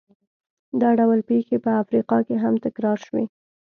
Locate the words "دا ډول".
0.81-1.19